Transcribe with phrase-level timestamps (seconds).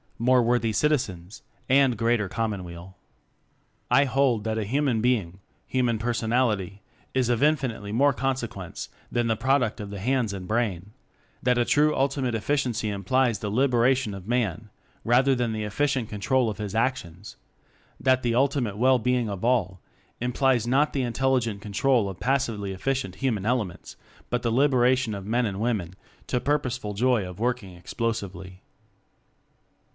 [0.17, 2.95] more worthy citizens, and greater commonweal.
[3.89, 6.81] I hold that a human being human personality
[7.13, 10.91] is of infinitely more consequence than the product of the hands and brain;
[11.41, 14.69] that a true ulti mate efficiency implies the liberation of Man
[15.03, 17.35] rather than the efficient con trol of his actions;
[17.99, 19.81] that the ultimate well being of all
[20.19, 23.95] implies not the ^ in telligent control of passively^ efficient human elements,
[24.31, 25.95] but the liberation of men and women
[26.25, 28.61] to purposeful joy of Working Explosively.